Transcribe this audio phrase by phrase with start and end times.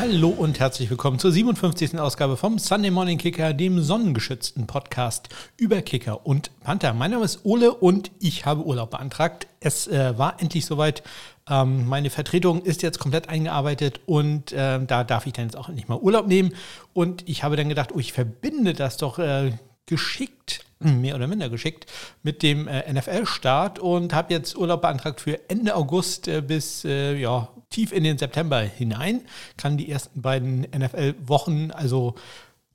[0.00, 1.98] Hallo und herzlich willkommen zur 57.
[1.98, 5.28] Ausgabe vom Sunday Morning Kicker, dem sonnengeschützten Podcast
[5.58, 6.94] über Kicker und Panther.
[6.94, 9.46] Mein Name ist Ole und ich habe Urlaub beantragt.
[9.60, 11.02] Es äh, war endlich soweit.
[11.50, 15.68] Ähm, meine Vertretung ist jetzt komplett eingearbeitet und äh, da darf ich dann jetzt auch
[15.68, 16.54] endlich mal Urlaub nehmen.
[16.94, 19.52] Und ich habe dann gedacht, oh, ich verbinde das doch äh,
[19.84, 21.84] geschickt mehr oder minder geschickt
[22.22, 27.16] mit dem äh, NFL-Start und habe jetzt Urlaub beantragt für Ende August äh, bis äh,
[27.16, 29.22] ja, tief in den September hinein.
[29.56, 32.14] Kann die ersten beiden NFL-Wochen also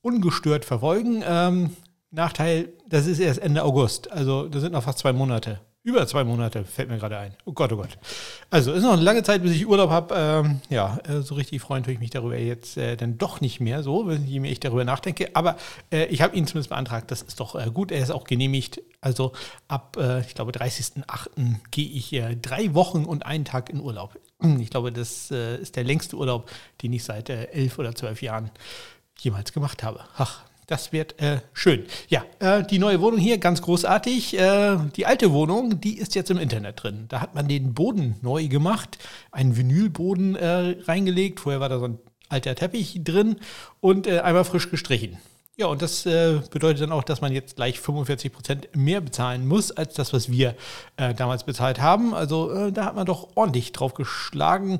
[0.01, 1.23] ungestört verfolgen.
[1.25, 1.75] Ähm,
[2.11, 5.59] Nachteil, das ist erst Ende August, also das sind noch fast zwei Monate.
[5.85, 7.35] Über zwei Monate fällt mir gerade ein.
[7.45, 7.99] Oh Gott, oh Gott.
[8.49, 10.15] Also ist noch eine lange Zeit, bis ich Urlaub habe.
[10.17, 13.59] Ähm, ja, äh, so richtig freuen tue ich mich darüber jetzt äh, dann doch nicht
[13.59, 15.29] mehr so, je mehr ich darüber nachdenke.
[15.35, 15.57] Aber
[15.91, 17.11] äh, ich habe ihn zumindest beantragt.
[17.11, 17.91] Das ist doch äh, gut.
[17.91, 18.81] Er ist auch genehmigt.
[18.99, 19.33] Also
[19.67, 21.57] ab, äh, ich glaube, 30.08.
[21.69, 24.19] gehe ich äh, drei Wochen und einen Tag in Urlaub.
[24.59, 26.51] Ich glaube, das ist der längste Urlaub,
[26.81, 28.51] den ich seit elf oder zwölf Jahren
[29.19, 30.01] jemals gemacht habe.
[30.17, 31.85] Ach, das wird äh, schön.
[32.09, 34.37] Ja, äh, die neue Wohnung hier, ganz großartig.
[34.37, 37.05] Äh, die alte Wohnung, die ist jetzt im Internet drin.
[37.09, 38.97] Da hat man den Boden neu gemacht,
[39.31, 41.39] einen Vinylboden äh, reingelegt.
[41.39, 41.99] Vorher war da so ein
[42.29, 43.37] alter Teppich drin
[43.79, 45.17] und äh, einmal frisch gestrichen.
[45.57, 49.47] Ja, und das äh, bedeutet dann auch, dass man jetzt gleich 45 Prozent mehr bezahlen
[49.47, 50.55] muss, als das, was wir
[50.97, 52.13] damals bezahlt haben.
[52.13, 54.79] Also da hat man doch ordentlich drauf geschlagen.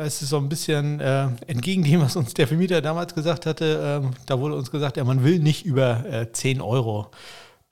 [0.00, 4.00] Es ist so ein bisschen äh, entgegen dem, was uns der Vermieter damals gesagt hatte.
[4.04, 7.10] Ähm, da wurde uns gesagt, ja, man will nicht über äh, 10 Euro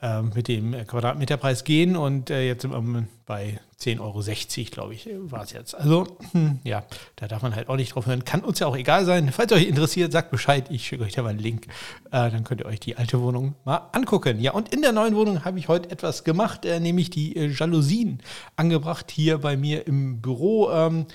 [0.02, 5.08] äh, mit dem Quadratmeterpreis gehen und äh, jetzt sind wir bei 10,60 Euro, glaube ich,
[5.20, 5.76] war es jetzt.
[5.76, 6.82] Also, hm, ja,
[7.14, 8.24] da darf man halt auch nicht drauf hören.
[8.24, 9.30] Kann uns ja auch egal sein.
[9.30, 10.66] Falls euch interessiert, sagt Bescheid.
[10.70, 11.68] Ich schicke euch da mal einen Link.
[12.06, 14.40] Äh, dann könnt ihr euch die alte Wohnung mal angucken.
[14.40, 17.46] Ja, und in der neuen Wohnung habe ich heute etwas gemacht, äh, nämlich die äh,
[17.46, 18.20] Jalousien
[18.56, 20.72] angebracht hier bei mir im Büro.
[20.72, 21.06] Ähm,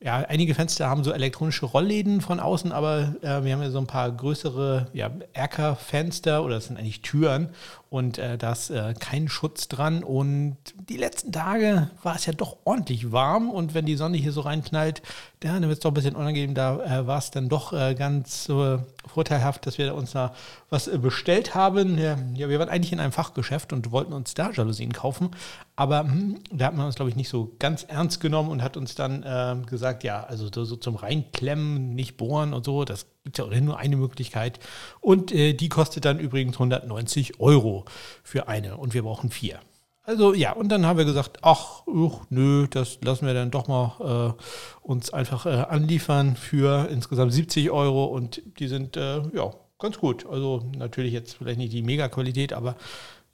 [0.00, 3.78] ja, einige Fenster haben so elektronische Rollläden von außen, aber äh, wir haben ja so
[3.78, 7.48] ein paar größere ja, Erkerfenster oder das sind eigentlich Türen
[7.90, 10.04] und äh, da ist äh, kein Schutz dran.
[10.04, 10.56] Und
[10.88, 14.42] die letzten Tage war es ja doch ordentlich warm und wenn die Sonne hier so
[14.42, 15.02] reinknallt,
[15.44, 16.54] ja, dann wird es doch ein bisschen unangenehm.
[16.54, 20.34] Da äh, war es dann doch äh, ganz äh, vorteilhaft, dass wir uns da
[20.68, 21.96] was äh, bestellt haben.
[21.96, 25.30] Ja, ja, wir waren eigentlich in einem Fachgeschäft und wollten uns da Jalousien kaufen,
[25.76, 28.76] aber hm, da hat man uns, glaube ich, nicht so ganz ernst genommen und hat
[28.76, 33.06] uns dann ähm, gesagt, ja, also so, so zum Reinklemmen, nicht bohren und so, das
[33.22, 34.58] gibt ja nur eine Möglichkeit.
[35.00, 37.84] Und äh, die kostet dann übrigens 190 Euro
[38.24, 39.60] für eine und wir brauchen vier.
[40.08, 43.68] Also ja, und dann haben wir gesagt, ach, uch, nö, das lassen wir dann doch
[43.68, 44.42] mal äh,
[44.80, 50.24] uns einfach äh, anliefern für insgesamt 70 Euro und die sind äh, ja ganz gut.
[50.24, 52.76] Also natürlich jetzt vielleicht nicht die Mega-Qualität, aber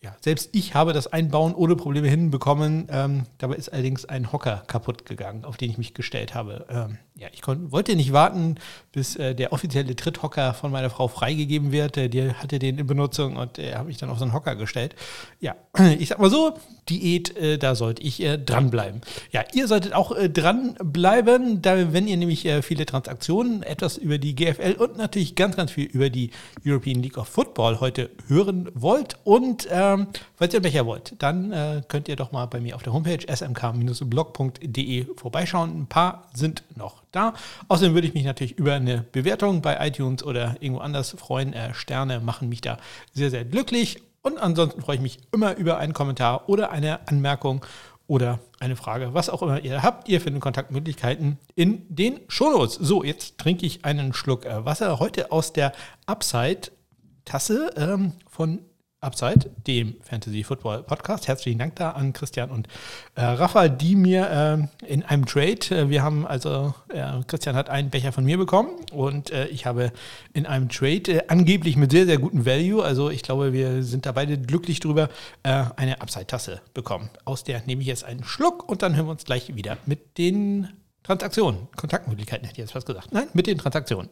[0.04, 2.88] ja, selbst ich habe das Einbauen ohne Probleme hinbekommen.
[2.90, 6.66] Ähm, dabei ist allerdings ein Hocker kaputt gegangen, auf den ich mich gestellt habe.
[6.68, 8.56] Ähm, ja, ich wollte nicht warten,
[8.92, 11.96] bis äh, der offizielle Tritthocker von meiner Frau freigegeben wird.
[11.96, 14.34] Äh, die hatte den in Benutzung und er äh, habe mich dann auf so einen
[14.34, 14.94] Hocker gestellt.
[15.40, 15.56] Ja,
[15.98, 16.54] ich sag mal so,
[16.88, 19.00] Diät, äh, da sollte ich äh, dranbleiben.
[19.32, 24.18] Ja, ihr solltet auch äh, dranbleiben, da, wenn ihr nämlich äh, viele Transaktionen, etwas über
[24.18, 26.30] die GFL und natürlich ganz, ganz viel über die
[26.66, 29.16] European League of Football heute hören wollt.
[29.24, 32.92] Und ähm, falls ihr Becher wollt, dann könnt ihr doch mal bei mir auf der
[32.92, 35.82] Homepage smk-blog.de vorbeischauen.
[35.82, 37.34] Ein paar sind noch da.
[37.68, 41.52] Außerdem würde ich mich natürlich über eine Bewertung bei iTunes oder irgendwo anders freuen.
[41.52, 42.78] Äh, Sterne machen mich da
[43.12, 44.02] sehr, sehr glücklich.
[44.26, 47.64] Und ansonsten freue ich mich immer über einen Kommentar oder eine Anmerkung
[48.06, 50.08] oder eine Frage, was auch immer ihr habt.
[50.08, 52.74] Ihr findet Kontaktmöglichkeiten in den Shownotes.
[52.74, 54.98] So, jetzt trinke ich einen Schluck äh, Wasser.
[54.98, 55.72] Heute aus der
[56.06, 58.60] Upside-Tasse ähm, von
[59.04, 61.28] Upside, dem Fantasy Football Podcast.
[61.28, 62.68] Herzlichen Dank da an Christian und
[63.14, 67.68] äh, Rafa, die mir äh, in einem Trade, äh, wir haben also, äh, Christian hat
[67.68, 69.92] einen Becher von mir bekommen und äh, ich habe
[70.32, 74.06] in einem Trade äh, angeblich mit sehr, sehr gutem Value, also ich glaube, wir sind
[74.06, 75.08] da beide glücklich drüber,
[75.42, 77.10] eine Upside-Tasse bekommen.
[77.24, 80.16] Aus der nehme ich jetzt einen Schluck und dann hören wir uns gleich wieder mit
[80.16, 80.68] den
[81.02, 83.12] Transaktionen, Kontaktmöglichkeiten hätte ich jetzt was gesagt.
[83.12, 84.08] Nein, mit den Transaktionen.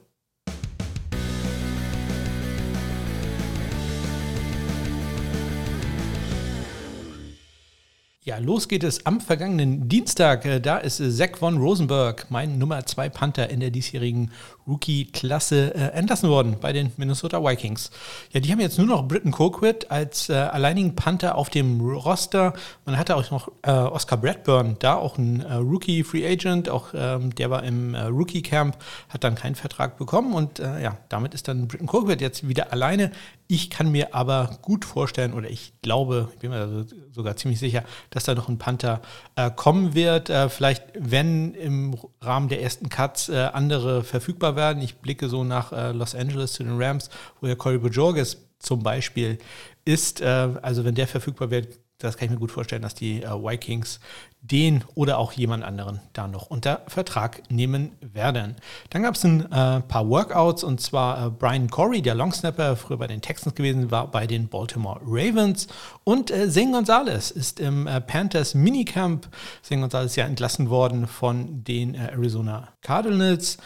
[8.24, 10.44] Ja, los geht es am vergangenen Dienstag.
[10.44, 14.30] Äh, da ist Zach von Rosenberg, mein Nummer 2 Panther in der diesjährigen
[14.64, 17.90] Rookie-Klasse, äh, entlassen worden bei den Minnesota Vikings.
[18.30, 22.52] Ja, die haben jetzt nur noch Britton Colquitt als äh, alleinigen Panther auf dem Roster.
[22.84, 27.34] Man hatte auch noch äh, Oscar Bradburn, da auch ein äh, Rookie-Free Agent, auch ähm,
[27.34, 28.76] der war im äh, Rookie-Camp,
[29.08, 33.10] hat dann keinen Vertrag bekommen und ja, damit ist dann Britton Colquitt jetzt wieder alleine
[33.54, 37.84] Ich kann mir aber gut vorstellen, oder ich glaube, ich bin mir sogar ziemlich sicher,
[38.08, 39.02] dass da noch ein Panther
[39.36, 40.30] äh, kommen wird.
[40.30, 44.82] Äh, vielleicht, wenn im Rahmen der ersten Cuts äh, andere verfügbar werden.
[44.82, 47.10] Ich blicke so nach äh, Los Angeles zu den Rams,
[47.42, 49.36] wo ja Corey Bojorges zum Beispiel
[49.84, 50.22] ist.
[50.22, 53.28] Äh, also wenn der verfügbar wird, das kann ich mir gut vorstellen, dass die äh,
[53.28, 54.00] Vikings
[54.40, 58.56] den oder auch jemand anderen da noch unter Vertrag nehmen werden.
[58.90, 62.96] Dann gab es ein äh, paar Workouts und zwar äh, Brian Corey, der Longsnapper, früher
[62.96, 65.68] bei den Texans gewesen, war bei den Baltimore Ravens
[66.02, 69.28] und äh, Zane Gonzalez ist im äh, Panthers Minicamp.
[69.62, 73.58] Zane Gonzalez ist ja entlassen worden von den äh, Arizona Cardinals.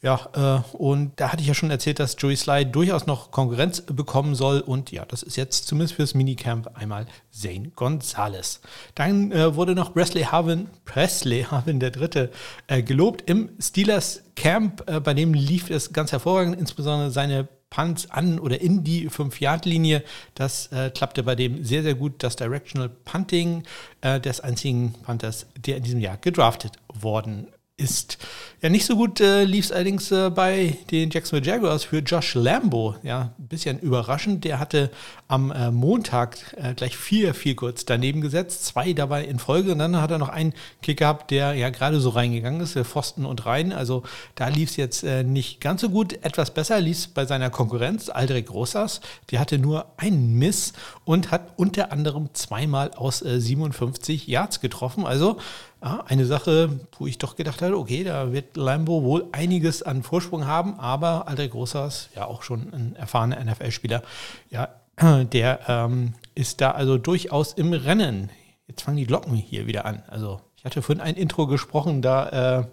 [0.00, 3.80] Ja, äh, und da hatte ich ja schon erzählt, dass Joey Sly durchaus noch Konkurrenz
[3.80, 4.60] bekommen soll.
[4.60, 8.60] Und ja, das ist jetzt zumindest fürs Minicamp einmal Zane Gonzalez.
[8.94, 12.30] Dann äh, wurde noch Presley Harvin, Presley Harvin der Dritte,
[12.68, 14.88] äh, gelobt im Steelers Camp.
[14.88, 20.04] Äh, bei dem lief es ganz hervorragend, insbesondere seine Punts an oder in die 5-Yard-Linie.
[20.34, 22.22] Das äh, klappte bei dem sehr, sehr gut.
[22.22, 23.64] Das Directional Punting
[24.00, 27.48] äh, des einzigen Panthers, der in diesem Jahr gedraftet worden
[27.78, 28.18] ist.
[28.60, 32.34] Ja, nicht so gut äh, lief es allerdings äh, bei den Jacksonville Jaguars für Josh
[32.34, 32.96] Lambo.
[33.04, 34.44] Ja, ein bisschen überraschend.
[34.44, 34.90] Der hatte
[35.28, 39.70] am äh, Montag äh, gleich vier, vier kurz daneben gesetzt, zwei dabei in Folge.
[39.70, 43.24] Und dann hat er noch einen Kick gehabt, der ja gerade so reingegangen ist, Pfosten
[43.24, 43.72] und rein.
[43.72, 44.02] Also
[44.34, 46.14] da lief es jetzt äh, nicht ganz so gut.
[46.24, 49.00] Etwas besser lief es bei seiner Konkurrenz, Aldrich Rosas.
[49.30, 50.72] Der hatte nur einen Miss
[51.04, 55.06] und hat unter anderem zweimal aus 57 äh, Yards getroffen.
[55.06, 55.38] Also
[55.82, 60.02] ja, eine Sache, wo ich doch gedacht hatte, okay, da wird Lambo wohl einiges an
[60.02, 64.02] Vorsprung haben, aber Aldrich Großers, ja auch schon ein erfahrener NFL-Spieler,
[64.50, 64.68] ja,
[65.32, 68.30] der ähm, ist da also durchaus im Rennen.
[68.66, 70.02] Jetzt fangen die Glocken hier wieder an.
[70.08, 72.64] Also ich hatte vorhin ein Intro gesprochen, da äh,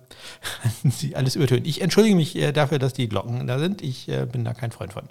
[0.89, 1.67] sie alles übertönt.
[1.67, 3.83] Ich entschuldige mich äh, dafür, dass die Glocken da sind.
[3.83, 5.03] Ich äh, bin da kein Freund von.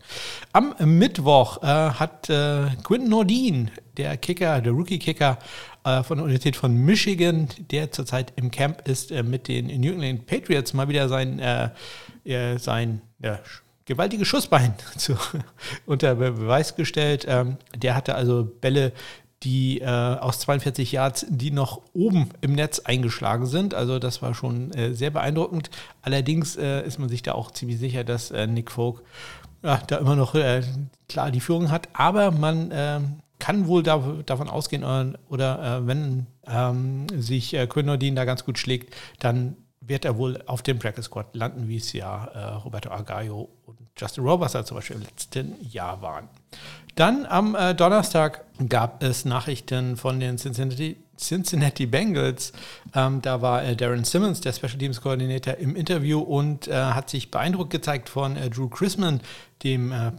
[0.52, 5.38] Am Mittwoch äh, hat äh, Quinton Nordin, der Kicker, der Rookie-Kicker
[5.84, 10.26] von der Universität von Michigan, der zurzeit im Camp ist, äh, mit den New England
[10.26, 11.72] Patriots mal wieder sein,
[12.58, 13.38] sein ja,
[13.84, 15.16] gewaltiges Schussbein zu,
[15.86, 17.26] unter Beweis gestellt.
[17.28, 18.92] Ähm, der hatte also Bälle,
[19.42, 23.74] die äh, aus 42 Yards, die noch oben im Netz eingeschlagen sind.
[23.74, 25.70] Also das war schon äh, sehr beeindruckend.
[26.00, 29.02] Allerdings äh, ist man sich da auch ziemlich sicher, dass äh, Nick Folk
[29.62, 30.62] ja, da immer noch äh,
[31.08, 31.88] klar die Führung hat.
[31.92, 37.66] Aber man ähm, kann wohl da, davon ausgehen, oder, oder äh, wenn ähm, sich äh,
[37.66, 41.76] Quinn da ganz gut schlägt, dann wird er wohl auf dem Practice Squad landen, wie
[41.76, 42.24] es ja
[42.64, 46.30] Roberto Argaio und Justin Roberts zum Beispiel im letzten Jahr waren.
[46.94, 52.52] Dann am äh, Donnerstag gab es Nachrichten von den Cincinnati, Cincinnati Bengals.
[52.94, 57.10] Ähm, da war äh, Darren Simmons, der Special Teams Koordinator, im Interview und äh, hat
[57.10, 59.20] sich beeindruckt gezeigt von äh, Drew Chrisman,
[59.64, 60.12] dem äh,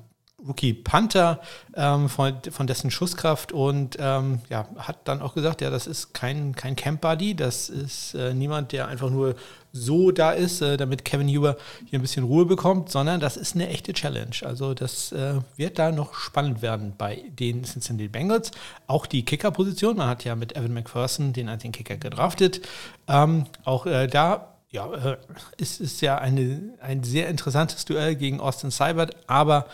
[0.47, 1.41] Rookie Panther
[1.75, 6.13] ähm, von, von dessen Schusskraft und ähm, ja, hat dann auch gesagt, ja, das ist
[6.13, 9.35] kein, kein Camp Buddy, das ist äh, niemand, der einfach nur
[9.71, 13.55] so da ist, äh, damit Kevin Huber hier ein bisschen Ruhe bekommt, sondern das ist
[13.55, 14.35] eine echte Challenge.
[14.43, 18.51] Also das äh, wird da noch spannend werden bei den Cincinnati Bengals.
[18.87, 22.61] Auch die Kicker-Position, man hat ja mit Evan McPherson den einzigen Kicker gedraftet.
[23.07, 25.17] Ähm, auch äh, da ja, äh,
[25.57, 29.67] ist es ja eine, ein sehr interessantes Duell gegen Austin Seibert, aber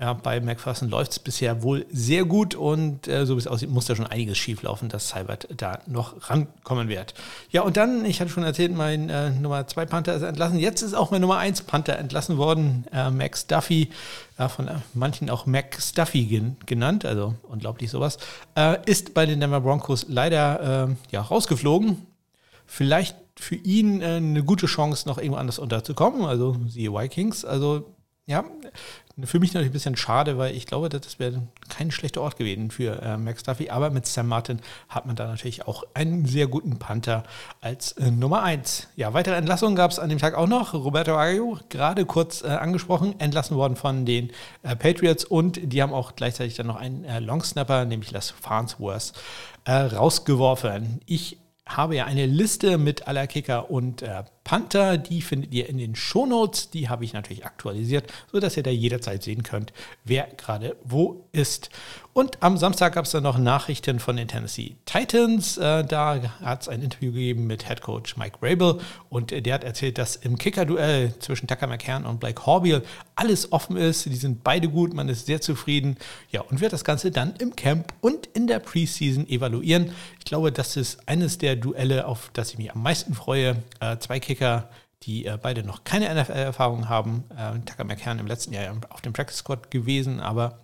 [0.00, 3.70] ja, bei McPherson läuft es bisher wohl sehr gut und äh, so wie es aussieht,
[3.70, 7.14] muss da schon einiges schieflaufen, dass Cybert da noch rankommen wird.
[7.50, 10.58] Ja, und dann, ich hatte schon erzählt, mein äh, Nummer 2 Panther ist entlassen.
[10.58, 13.90] Jetzt ist auch mein Nummer 1 Panther entlassen worden, äh, Max Duffy,
[14.46, 18.18] von äh, manchen auch Mac Stuffy gen genannt, also unglaublich sowas,
[18.56, 22.06] äh, ist bei den Denver Broncos leider äh, ja, rausgeflogen.
[22.66, 27.44] Vielleicht für ihn eine gute Chance, noch irgendwo anders unterzukommen, also siehe Vikings.
[27.44, 27.94] Also
[28.26, 28.44] ja,
[29.24, 32.70] für mich natürlich ein bisschen schade, weil ich glaube, das wäre kein schlechter Ort gewesen
[32.70, 33.70] für äh, Max Duffy.
[33.70, 37.24] Aber mit Sam Martin hat man da natürlich auch einen sehr guten Panther
[37.60, 38.88] als äh, Nummer 1.
[38.96, 40.74] Ja, weitere Entlassungen gab es an dem Tag auch noch.
[40.74, 44.30] Roberto Aguio, gerade kurz äh, angesprochen, entlassen worden von den
[44.62, 49.12] äh, Patriots und die haben auch gleichzeitig dann noch einen äh, Longsnapper, nämlich Les Farnsworth,
[49.64, 51.00] äh, rausgeworfen.
[51.06, 54.02] Ich habe ja eine Liste mit aller Kicker und
[54.48, 56.70] Panther, die findet ihr in den Shownotes.
[56.70, 59.74] Die habe ich natürlich aktualisiert, sodass ihr da jederzeit sehen könnt,
[60.06, 61.68] wer gerade wo ist.
[62.14, 65.58] Und am Samstag gab es dann noch Nachrichten von den Tennessee Titans.
[65.58, 69.62] Äh, da hat es ein Interview gegeben mit Head Coach Mike Rabel und der hat
[69.62, 72.82] erzählt, dass im Kicker-Duell zwischen Tucker McCann und Blake Horbiel
[73.14, 74.06] alles offen ist.
[74.06, 75.96] Die sind beide gut, man ist sehr zufrieden.
[76.30, 79.92] Ja, und wird das Ganze dann im Camp und in der Preseason evaluieren.
[80.18, 83.62] Ich glaube, das ist eines der Duelle, auf das ich mich am meisten freue.
[83.78, 84.68] Äh, zwei Kicker Kicker,
[85.02, 87.24] die äh, beide noch keine NFL-Erfahrung haben.
[87.36, 90.60] Äh, Tucker McCann im letzten Jahr auf dem Practice Squad gewesen, aber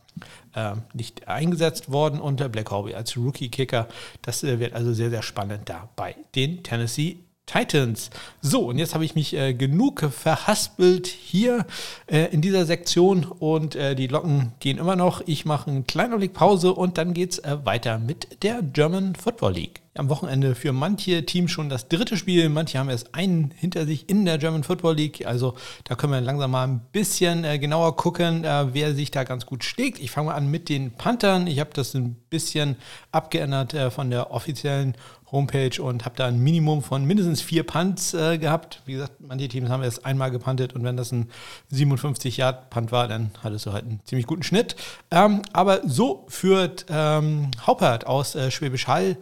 [0.54, 3.88] äh, nicht eingesetzt worden und der Black Hobby als Rookie-Kicker.
[4.22, 8.10] Das äh, wird also sehr, sehr spannend da bei den Tennessee Titans.
[8.40, 11.66] So, und jetzt habe ich mich äh, genug verhaspelt hier
[12.06, 15.22] äh, in dieser Sektion und äh, die Locken gehen immer noch.
[15.26, 19.14] Ich mache einen kleinen Augenblick Pause und dann geht es äh, weiter mit der German
[19.14, 19.82] Football League.
[19.96, 24.08] Am Wochenende für manche Teams schon das dritte Spiel, manche haben erst einen hinter sich
[24.08, 25.24] in der German Football League.
[25.24, 29.22] Also da können wir langsam mal ein bisschen äh, genauer gucken, äh, wer sich da
[29.22, 30.00] ganz gut schlägt.
[30.00, 31.46] Ich fange mal an mit den Panthern.
[31.46, 32.76] Ich habe das ein bisschen
[33.12, 34.96] abgeändert von der offiziellen
[35.34, 38.80] Homepage und habe da ein Minimum von mindestens vier Punts äh, gehabt.
[38.86, 41.28] Wie gesagt, manche Teams haben erst einmal gepuntet und wenn das ein
[41.72, 44.76] 57-Yard-Punt war, dann hattest du halt einen ziemlich guten Schnitt.
[45.10, 49.16] Ähm, aber so führt ähm, Haupert aus äh, Schwäbisch Hall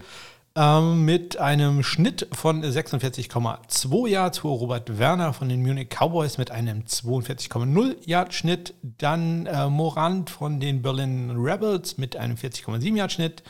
[0.54, 6.50] ähm, mit einem Schnitt von 46,2 Yards vor Robert Werner von den Munich Cowboys mit
[6.50, 8.74] einem 42,0 Yard Schnitt.
[8.82, 13.42] Dann äh, Morant von den Berlin Rebels mit einem 40,7 Yard Schnitt.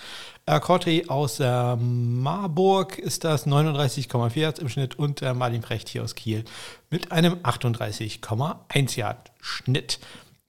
[0.44, 5.88] Äh, Cortry aus äh, Marburg ist das 39,4 Yards im Schnitt und äh, Martin Precht
[5.88, 6.44] hier aus Kiel
[6.90, 10.00] mit einem 38,1 Yard Schnitt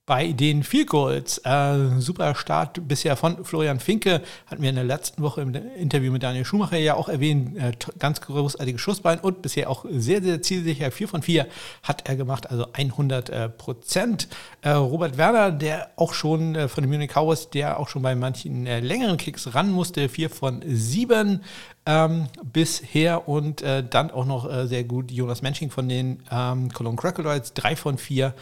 [0.06, 1.38] bei den Field Goals.
[1.46, 4.22] Äh, super Start bisher von Florian Finke.
[4.48, 7.58] Hatten wir in der letzten Woche im Interview mit Daniel Schumacher ja auch erwähnt.
[7.58, 10.92] Äh, ganz großartiges Schussbein und bisher auch sehr, sehr zielsicher.
[10.92, 11.48] 4 von 4
[11.84, 14.28] hat er gemacht, also 100 äh, Prozent.
[14.62, 18.14] Äh, Robert Werner, der auch schon äh, von den Munich Cowboys, der auch schon bei
[18.14, 20.10] manchen äh, längeren Kicks ran musste.
[20.10, 21.42] 4 von 7
[21.86, 26.72] ähm, bisher und äh, dann auch noch äh, sehr gut Jonas Mensching von den ähm,
[26.72, 28.34] Cologne Crocodiles, 3 von 4.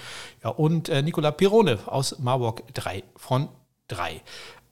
[0.43, 3.49] Ja, und äh, Nicola Pirone aus Marburg, 3 von
[3.91, 4.21] 3.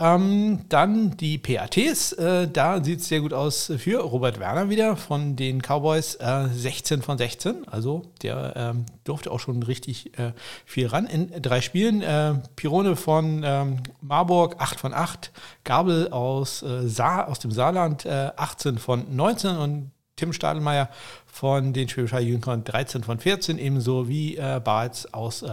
[0.02, 4.96] Ähm, dann die PATs, äh, da sieht es sehr gut aus für Robert Werner wieder
[4.96, 7.68] von den Cowboys, äh, 16 von 16.
[7.68, 10.32] Also der ähm, durfte auch schon richtig äh,
[10.66, 12.02] viel ran in drei Spielen.
[12.02, 15.34] Äh, Pirone von ähm, Marburg, 8 von 8.
[15.66, 20.90] Gabel aus, äh, Saar, aus dem Saarland, 18 äh, von 19 und Tim Stadelmeier
[21.26, 25.44] von den Schwäbischer Jüngern 13 von 14, ebenso wie äh, Bartz aus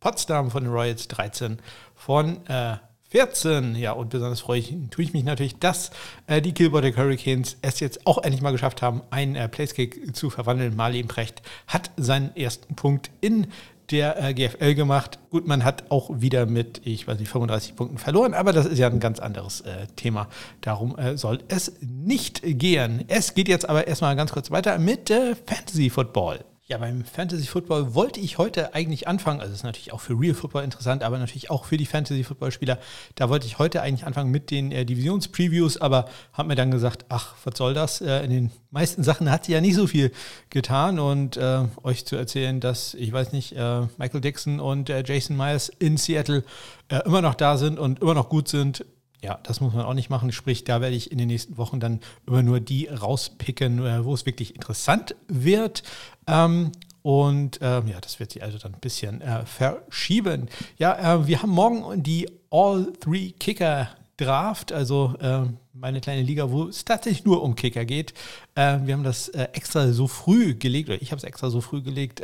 [0.00, 1.58] Potsdam von den Royals 13
[1.94, 2.76] von äh,
[3.10, 3.74] 14.
[3.74, 5.90] Ja, und besonders freue ich, tue ich mich natürlich, dass
[6.26, 10.30] äh, die Kilbourne Hurricanes es jetzt auch endlich mal geschafft haben, einen äh, Placekick zu
[10.30, 10.76] verwandeln.
[10.76, 13.48] Marlene Precht hat seinen ersten Punkt in
[13.90, 15.18] der äh, GFL gemacht.
[15.30, 18.78] Gut, man hat auch wieder mit, ich weiß nicht, 35 Punkten verloren, aber das ist
[18.78, 20.28] ja ein ganz anderes äh, Thema.
[20.60, 23.04] Darum äh, soll es nicht gehen.
[23.08, 26.44] Es geht jetzt aber erstmal ganz kurz weiter mit äh, Fantasy Football.
[26.70, 29.40] Ja, beim Fantasy Football wollte ich heute eigentlich anfangen.
[29.40, 32.52] Also ist natürlich auch für Real Football interessant, aber natürlich auch für die Fantasy Football
[32.52, 32.78] Spieler.
[33.16, 37.06] Da wollte ich heute eigentlich anfangen mit den äh, Divisionspreviews, aber habe mir dann gesagt,
[37.08, 38.00] ach, was soll das?
[38.00, 40.12] Äh, in den meisten Sachen hat sie ja nicht so viel
[40.50, 45.02] getan und äh, euch zu erzählen, dass ich weiß nicht, äh, Michael Dixon und äh,
[45.04, 46.44] Jason Myers in Seattle
[46.86, 48.84] äh, immer noch da sind und immer noch gut sind
[49.22, 50.32] ja, das muss man auch nicht machen.
[50.32, 54.14] Sprich, da werde ich in den nächsten Wochen dann immer nur die rauspicken, äh, wo
[54.14, 55.82] es wirklich interessant wird.
[56.26, 56.72] Ähm,
[57.02, 60.48] und ähm, ja, das wird sich also dann ein bisschen äh, verschieben.
[60.78, 66.50] Ja, äh, wir haben morgen die All Three Kicker Draft, also äh, meine kleine Liga,
[66.50, 68.12] wo es tatsächlich nur um Kicker geht.
[68.54, 71.62] Äh, wir haben das äh, extra so früh gelegt, oder ich habe es extra so
[71.62, 72.22] früh gelegt,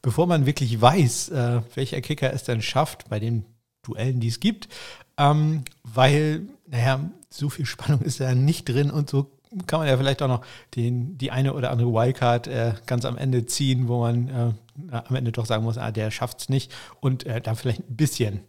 [0.00, 1.32] bevor man wirklich weiß,
[1.74, 3.44] welcher Kicker es denn schafft bei den
[3.82, 4.68] Duellen, die es gibt.
[5.16, 9.30] Ähm, weil, naja, so viel Spannung ist da nicht drin und so
[9.66, 10.44] kann man ja vielleicht auch noch
[10.74, 15.14] den, die eine oder andere Wildcard äh, ganz am Ende ziehen, wo man äh, am
[15.14, 18.40] Ende doch sagen muss, ah, der schafft es nicht und äh, da vielleicht ein bisschen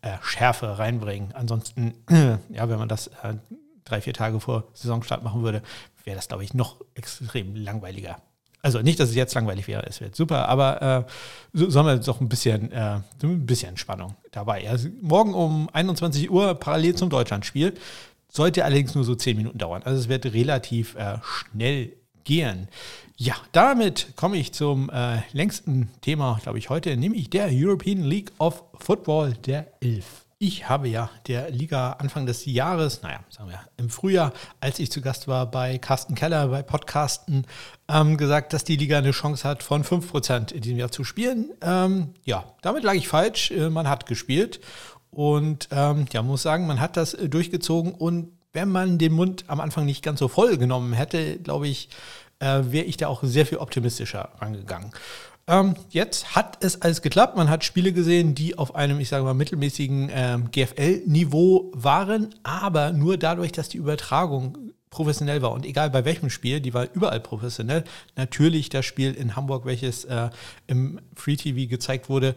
[0.00, 1.32] äh, Schärfe reinbringen.
[1.34, 3.34] Ansonsten, ja, wenn man das äh,
[3.84, 5.62] drei, vier Tage vor Saisonstart machen würde,
[6.04, 8.16] wäre das, glaube ich, noch extrem langweiliger.
[8.60, 11.12] Also nicht, dass es jetzt langweilig wäre, es wird super, aber äh,
[11.52, 14.68] so, sollen wir doch ein bisschen, äh, ein bisschen Spannung dabei.
[14.68, 17.74] Also morgen um 21 Uhr parallel zum Deutschlandspiel.
[18.30, 19.82] Sollte allerdings nur so 10 Minuten dauern.
[19.84, 21.92] Also es wird relativ äh, schnell
[22.24, 22.68] gehen.
[23.16, 28.32] Ja, damit komme ich zum äh, längsten Thema, glaube ich, heute, nämlich der European League
[28.38, 30.27] of Football der Elf.
[30.40, 34.88] Ich habe ja der Liga Anfang des Jahres, naja, sagen wir im Frühjahr, als ich
[34.88, 37.44] zu Gast war bei Carsten Keller, bei Podcasten,
[37.88, 41.50] ähm, gesagt, dass die Liga eine Chance hat, von 5% in diesem Jahr zu spielen.
[41.60, 43.50] Ähm, ja, damit lag ich falsch.
[43.50, 44.60] Äh, man hat gespielt
[45.10, 49.44] und ähm, ja, muss sagen, man hat das äh, durchgezogen und wenn man den Mund
[49.48, 51.88] am Anfang nicht ganz so voll genommen hätte, glaube ich,
[52.38, 54.92] äh, wäre ich da auch sehr viel optimistischer rangegangen.
[55.48, 57.36] Ähm, jetzt hat es alles geklappt.
[57.36, 62.92] Man hat Spiele gesehen, die auf einem, ich sage mal, mittelmäßigen ähm, GFL-Niveau waren, aber
[62.92, 65.52] nur dadurch, dass die Übertragung professionell war.
[65.52, 67.84] Und egal bei welchem Spiel, die war überall professionell.
[68.14, 70.28] Natürlich das Spiel in Hamburg, welches äh,
[70.66, 72.34] im Free TV gezeigt wurde,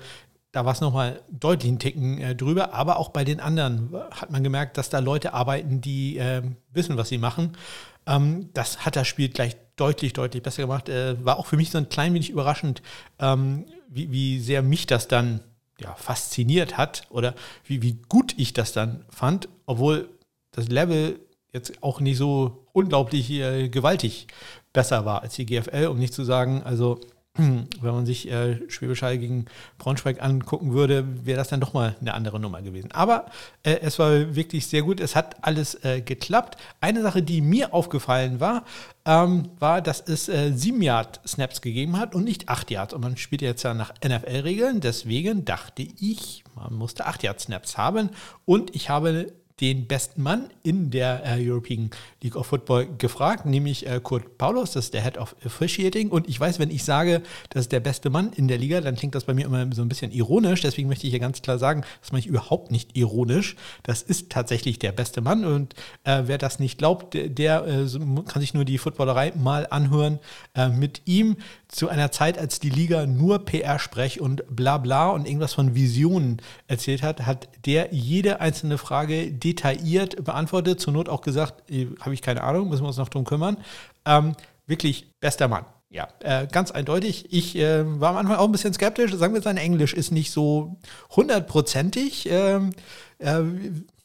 [0.53, 4.31] da war es nochmal deutlich einen Ticken äh, drüber, aber auch bei den anderen hat
[4.31, 6.41] man gemerkt, dass da Leute arbeiten, die äh,
[6.73, 7.57] wissen, was sie machen.
[8.05, 10.87] Ähm, das hat das Spiel gleich deutlich, deutlich besser gemacht.
[10.89, 12.81] Äh, war auch für mich so ein klein wenig überraschend,
[13.19, 15.41] ähm, wie, wie sehr mich das dann
[15.79, 17.33] ja, fasziniert hat oder
[17.65, 20.09] wie, wie gut ich das dann fand, obwohl
[20.51, 21.19] das Level
[21.51, 24.27] jetzt auch nicht so unglaublich äh, gewaltig
[24.71, 27.01] besser war als die GFL, um nicht zu sagen, also
[27.37, 29.45] wenn man sich äh, Schwäbisch Hall gegen
[29.77, 32.91] Braunschweig angucken würde, wäre das dann doch mal eine andere Nummer gewesen.
[32.91, 33.27] Aber
[33.63, 34.99] äh, es war wirklich sehr gut.
[34.99, 36.57] Es hat alles äh, geklappt.
[36.81, 38.65] Eine Sache, die mir aufgefallen war,
[39.05, 42.93] ähm, war, dass es äh, 7 Yard Snaps gegeben hat und nicht 8 Yards.
[42.93, 44.81] Und man spielt jetzt ja nach NFL-Regeln.
[44.81, 48.09] Deswegen dachte ich, man musste 8 Yard Snaps haben.
[48.43, 51.91] Und ich habe den besten Mann in der äh, European
[52.21, 56.09] League of Football gefragt, nämlich äh, Kurt Paulus, das ist der Head of Officiating.
[56.09, 58.95] Und ich weiß, wenn ich sage, das ist der beste Mann in der Liga, dann
[58.95, 60.61] klingt das bei mir immer so ein bisschen ironisch.
[60.61, 63.55] Deswegen möchte ich hier ganz klar sagen, das mache ich überhaupt nicht ironisch.
[63.83, 65.45] Das ist tatsächlich der beste Mann.
[65.45, 67.87] Und äh, wer das nicht glaubt, der, der äh,
[68.27, 70.19] kann sich nur die Footballerei mal anhören
[70.55, 71.37] äh, mit ihm
[71.67, 76.41] zu einer Zeit, als die Liga nur PR-Sprech und bla bla und irgendwas von Visionen
[76.67, 82.13] erzählt hat, hat der jede einzelne Frage detailliert beantwortet, zur Not auch gesagt, äh, habe
[82.13, 83.57] ich keine Ahnung, müssen wir uns noch drum kümmern.
[84.05, 85.65] Ähm, wirklich bester Mann.
[85.89, 87.33] Ja, äh, ganz eindeutig.
[87.33, 89.13] Ich äh, war am Anfang auch ein bisschen skeptisch.
[89.13, 90.77] Sagen wir, sein Englisch ist nicht so
[91.09, 92.29] hundertprozentig.
[92.31, 92.71] Ähm,
[93.19, 93.41] äh,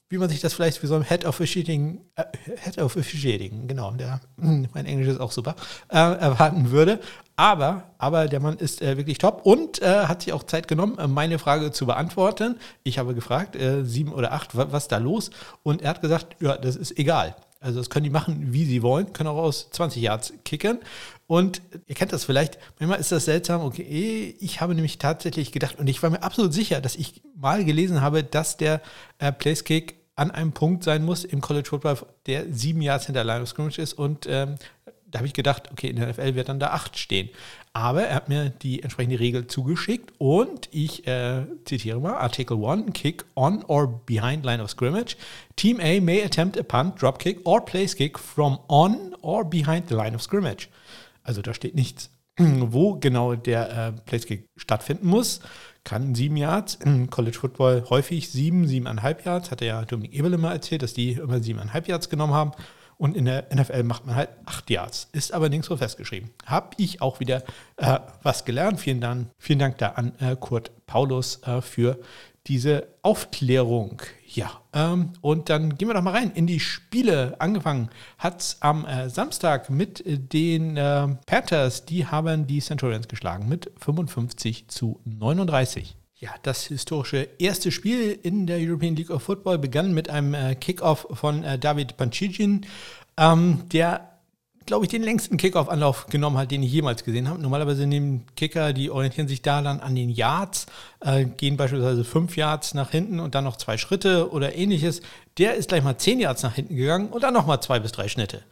[0.09, 2.25] wie man sich das vielleicht wie so ein Head of Officiating, äh,
[2.57, 5.57] Head of Officiating, genau, der, mein Englisch ist auch super,
[5.89, 7.01] äh, erwarten würde.
[7.37, 10.99] Aber, aber der Mann ist äh, wirklich top und äh, hat sich auch Zeit genommen,
[10.99, 12.59] äh, meine Frage zu beantworten.
[12.83, 15.31] Ich habe gefragt, äh, sieben oder acht, was, ist da los?
[15.63, 17.37] Und er hat gesagt, ja, das ist egal.
[17.61, 20.79] Also das können die machen, wie sie wollen, können auch aus 20 Yards kicken.
[21.27, 25.79] Und ihr kennt das vielleicht, manchmal ist das seltsam, okay, ich habe nämlich tatsächlich gedacht,
[25.79, 28.81] und ich war mir absolut sicher, dass ich mal gelesen habe, dass der
[29.19, 33.25] äh, Place Kick an einem Punkt sein muss im College Football, der sieben Yards hinter
[33.25, 33.93] Line of Scrimmage ist.
[33.93, 34.55] Und ähm,
[35.17, 37.31] da habe ich gedacht, okay, in der NFL wird dann da acht stehen.
[37.73, 42.93] Aber er hat mir die entsprechende Regel zugeschickt und ich äh, zitiere mal Artikel 1,
[42.93, 45.17] Kick on or behind line of scrimmage.
[45.57, 49.89] Team A may attempt a punt, drop kick or place kick from on or behind
[49.89, 50.69] the line of scrimmage.
[51.23, 55.41] Also da steht nichts, wo genau der äh, Place Kick stattfinden muss.
[55.83, 60.53] Kann sieben Yards, im College Football häufig sieben, siebeneinhalb Yards, hat ja Dominik Ebele mal
[60.53, 62.53] erzählt, dass die immer siebeneinhalb Yards genommen haben.
[62.99, 65.09] Und in der NFL macht man halt acht Yards.
[65.13, 66.31] Ist aber nirgendwo festgeschrieben.
[66.47, 67.43] Habe ich auch wieder
[67.77, 68.81] äh, was gelernt.
[68.81, 71.99] Vielen Dank, vielen Dank da an äh, Kurt Paulus äh, für
[72.47, 74.01] diese Aufklärung.
[74.27, 77.37] Ja, ähm, und dann gehen wir doch mal rein in die Spiele.
[77.39, 81.85] Angefangen hat es am äh, Samstag mit den äh, Panthers.
[81.85, 85.97] Die haben die Centurions geschlagen mit 55 zu 39.
[86.19, 90.55] Ja, das historische erste Spiel in der European League of Football begann mit einem äh,
[90.55, 92.65] Kickoff von äh, David Pancicin,
[93.19, 94.13] ähm, der,
[94.65, 97.43] glaube ich, den längsten Kickoff-Anlauf genommen hat, den ich jemals gesehen habe.
[97.43, 100.65] Normalerweise nehmen Kicker, die orientieren sich da dann an den Yards,
[101.01, 105.03] äh, gehen beispielsweise fünf Yards nach hinten und dann noch zwei Schritte oder ähnliches.
[105.37, 107.93] Der ist gleich mal zehn Yards nach hinten gegangen und dann noch mal zwei bis
[107.93, 108.43] drei Schnitte.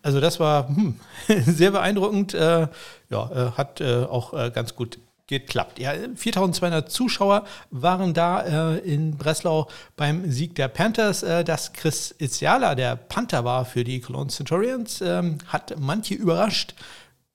[0.00, 0.98] Also das war hm,
[1.44, 2.32] sehr beeindruckend.
[2.32, 2.68] Äh,
[3.10, 4.98] ja, äh, hat äh, auch ganz gut
[5.30, 5.78] geklappt.
[5.78, 11.22] Ja, 4200 Zuschauer waren da äh, in Breslau beim Sieg der Panthers.
[11.22, 16.74] Äh, dass Chris Itziala der Panther war für die Cologne Centurions, äh, hat manche überrascht.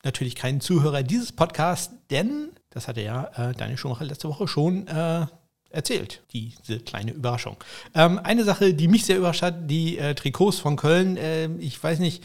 [0.04, 4.88] Natürlich keinen Zuhörer dieses Podcasts, denn, das hatte ja äh, Daniel Schumacher letzte Woche schon
[4.88, 5.26] äh,
[5.72, 7.58] erzählt, diese kleine Überraschung.
[7.94, 11.18] Ähm, eine Sache, die mich sehr überrascht hat, die äh, Trikots von Köln.
[11.18, 12.24] Äh, ich weiß nicht,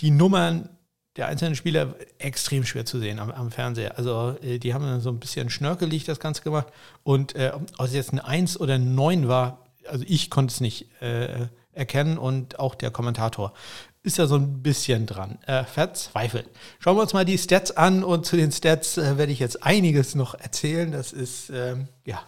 [0.00, 0.68] die Nummern
[1.16, 3.98] der einzelnen Spieler extrem schwer zu sehen am, am Fernseher.
[3.98, 6.68] Also äh, die haben so ein bisschen schnörkelig das Ganze gemacht.
[7.02, 10.60] Und äh, ob es jetzt eine 1 oder eine 9 war, also ich konnte es
[10.60, 13.52] nicht äh, erkennen und auch der Kommentator
[14.02, 15.38] ist ja so ein bisschen dran.
[15.46, 16.48] Äh, verzweifelt.
[16.78, 19.62] Schauen wir uns mal die Stats an und zu den Stats äh, werde ich jetzt
[19.62, 20.90] einiges noch erzählen.
[20.90, 22.22] Das ist, ähm, ja,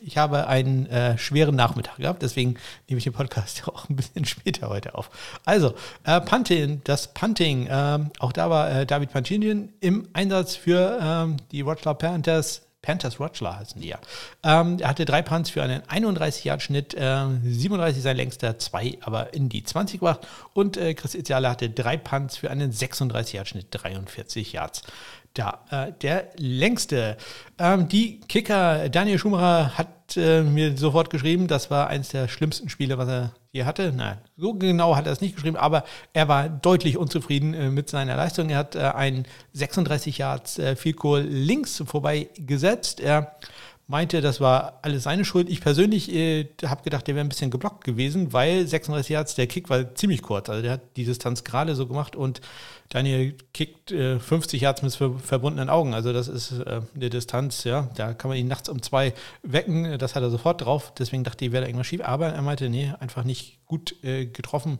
[0.00, 2.56] ich habe einen äh, schweren Nachmittag gehabt, deswegen
[2.88, 5.10] nehme ich den Podcast auch ein bisschen später heute auf.
[5.44, 10.98] Also, äh, Punting, das Punting, ähm, auch da war äh, David Pancinian im Einsatz für
[11.00, 13.98] ähm, die Wroclaw Panthers Panthers Rotschler heißen die ja.
[14.42, 19.48] Ähm, er hatte drei Punts für einen 31-Yard-Schnitt, äh, 37 sein längster, zwei aber in
[19.48, 20.26] die 20 gebracht.
[20.52, 24.82] Und äh, Chris Itziale hatte drei Punts für einen 36-Yard-Schnitt, 43 Yards.
[25.34, 27.16] Da, äh, der längste.
[27.58, 32.68] Ähm, die Kicker Daniel Schumacher hat äh, mir sofort geschrieben, das war eines der schlimmsten
[32.68, 33.92] Spiele, was er je hatte.
[33.92, 37.88] Nein, so genau hat er es nicht geschrieben, aber er war deutlich unzufrieden äh, mit
[37.88, 38.48] seiner Leistung.
[38.48, 43.00] Er hat äh, einen 36 Yards äh, Field Goal links vorbei gesetzt.
[43.00, 43.36] Er
[43.86, 45.50] meinte, das war alles seine Schuld.
[45.50, 49.46] Ich persönlich äh, habe gedacht, der wäre ein bisschen geblockt gewesen, weil 36 Yards, der
[49.46, 50.48] Kick war ziemlich kurz.
[50.48, 52.40] Also der hat die Distanz gerade so gemacht und
[52.92, 55.94] Daniel kickt äh, 50 Yards mit verbundenen Augen.
[55.94, 59.98] Also das ist äh, eine Distanz, ja, da kann man ihn nachts um zwei wecken.
[59.98, 60.92] Das hat er sofort drauf.
[60.98, 62.02] Deswegen dachte ich, wäre da irgendwas schief.
[62.02, 64.78] Aber er meinte, nee, einfach nicht gut äh, getroffen.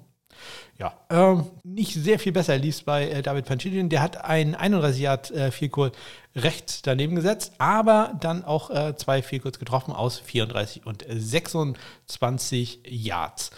[0.79, 3.89] Ja, ähm, nicht sehr viel besser lief bei äh, David Panchidin.
[3.89, 5.93] Der hat einen 31 Yard äh, Vielkohl
[6.37, 13.53] rechts daneben gesetzt, aber dann auch äh, zwei Vielkohls getroffen aus 34 und 26 Yards.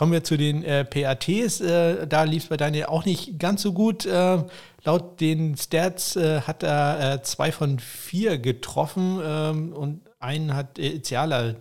[0.00, 1.60] Kommen wir zu den äh, PATs.
[1.60, 4.06] Äh, da lief es bei Daniel auch nicht ganz so gut.
[4.06, 4.38] Äh,
[4.82, 10.78] laut den Stats äh, hat er äh, zwei von vier getroffen ähm, und einen hat
[10.78, 11.54] Iziala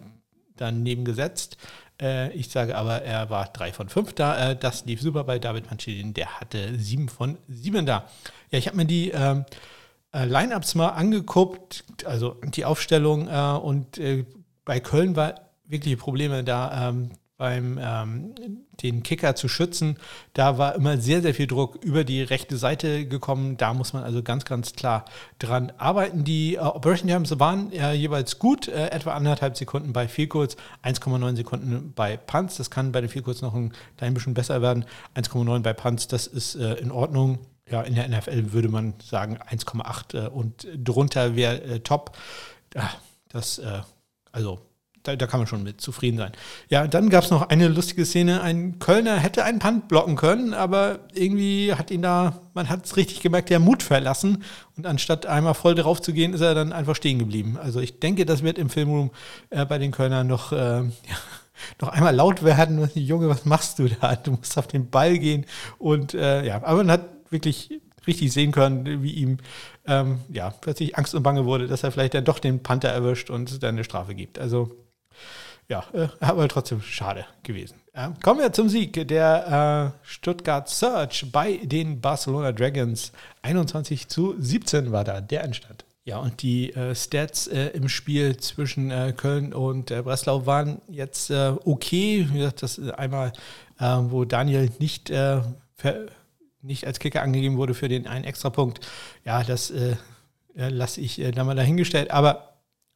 [0.56, 1.58] daneben gesetzt.
[2.02, 4.54] Äh, ich sage aber, er war drei von fünf da.
[4.54, 6.14] das lief super bei David Mancini.
[6.14, 8.08] Der hatte sieben von sieben da.
[8.52, 9.44] Ja, ich habe mir die ähm,
[10.14, 14.00] Lineups mal angeguckt, also die Aufstellung und
[14.64, 16.88] bei Köln war wirkliche Probleme da.
[16.88, 18.36] Ähm, beim ähm,
[18.84, 19.98] den Kicker zu schützen.
[20.34, 23.56] Da war immer sehr, sehr viel Druck über die rechte Seite gekommen.
[23.56, 25.06] Da muss man also ganz, ganz klar
[25.40, 26.26] dran arbeiten.
[26.26, 31.38] Die äh, Operation Times waren äh, jeweils gut, äh, etwa anderthalb Sekunden bei Vielkurz, 1,9
[31.38, 32.58] Sekunden bei Punts.
[32.58, 34.84] Das kann bei den Vielkurz noch ein klein bisschen besser werden.
[35.16, 37.40] 1,9 bei Punts, das ist äh, in Ordnung.
[37.70, 42.18] Ja, in der NFL würde man sagen 1,8 äh, und drunter wäre äh, top.
[42.76, 42.90] Ja,
[43.30, 43.62] das,
[44.32, 44.60] also
[45.04, 46.32] da, da, kann man schon mit zufrieden sein.
[46.70, 48.42] Ja, dann gab es noch eine lustige Szene.
[48.42, 52.98] Ein Kölner hätte einen Punt blocken können, aber irgendwie hat ihn da, man hat es
[52.98, 54.44] richtig gemerkt, der Mut verlassen.
[54.78, 57.58] Und anstatt einmal voll drauf zu gehen, ist er dann einfach stehen geblieben.
[57.62, 59.12] Also ich denke, das wird im Filmroom
[59.50, 60.92] äh, bei den Kölnern noch, äh, ja,
[61.82, 62.90] noch einmal laut werden.
[62.94, 64.16] Junge, was machst du da?
[64.16, 65.46] Du musst auf den Ball gehen.
[65.78, 69.38] Und äh, ja, aber man hat wirklich richtig sehen können, wie ihm
[69.86, 73.30] ähm, ja, plötzlich Angst und Bange wurde, dass er vielleicht dann doch den Panther erwischt
[73.30, 74.40] und dann eine Strafe gibt.
[74.40, 74.76] Also
[75.70, 77.80] ja, äh, aber trotzdem schade gewesen.
[77.96, 83.12] Ja, kommen wir zum Sieg der äh, Stuttgart Search bei den Barcelona Dragons.
[83.44, 85.86] 21 zu 17 war da der Entstand.
[86.06, 90.82] Ja, und die äh, Stats äh, im Spiel zwischen äh, Köln und äh, Breslau waren
[90.88, 92.28] jetzt okay.
[92.32, 93.32] Wie gesagt, das einmal,
[93.78, 95.12] wo Daniel nicht,
[96.62, 98.86] nicht als Kicker angegeben wurde für den einen Extrapunkt.
[99.24, 99.72] Ja, das
[100.56, 102.12] lasse ich da mal dahingestellt.
[102.12, 102.56] Aber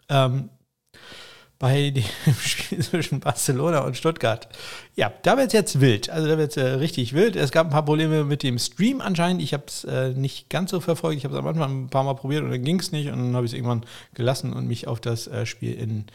[0.10, 0.50] ähm,
[1.60, 1.90] bei
[2.26, 4.48] dem Spiel zwischen Barcelona und Stuttgart.
[4.96, 6.10] Ja, da wird es jetzt wild.
[6.10, 7.36] Also da wird es äh, richtig wild.
[7.36, 9.42] Es gab ein paar Probleme mit dem Stream anscheinend.
[9.42, 11.18] Ich habe es äh, nicht ganz so verfolgt.
[11.18, 13.08] Ich habe es am Anfang ein paar Mal probiert und dann ging es nicht.
[13.08, 16.06] Und dann habe ich es irgendwann gelassen und mich auf das äh, Spiel in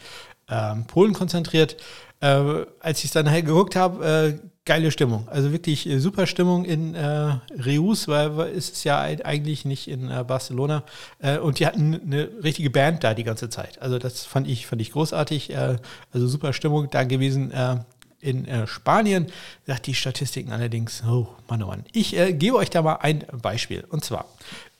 [0.49, 1.77] ähm, Polen konzentriert.
[2.21, 5.27] Äh, als ich es dann halt geguckt habe, äh, geile Stimmung.
[5.29, 10.11] Also wirklich äh, super Stimmung in äh, Reus, weil ist es ja eigentlich nicht in
[10.11, 10.83] äh, Barcelona.
[11.17, 13.81] Äh, und die hatten eine richtige Band da die ganze Zeit.
[13.81, 15.49] Also das fand ich, fand ich großartig.
[15.51, 15.77] Äh,
[16.11, 17.51] also super Stimmung da gewesen.
[17.51, 17.77] Äh,
[18.21, 19.27] in Spanien
[19.65, 21.85] sagt die Statistiken allerdings, oh Mann, oh Mann.
[21.93, 23.85] Ich gebe euch da mal ein Beispiel.
[23.89, 24.25] Und zwar,